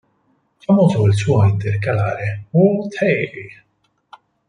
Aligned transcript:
Famoso 0.65 1.05
il 1.05 1.13
suo 1.13 1.43
intercalare 1.43 2.45
"Oh-Tay! 2.49 3.29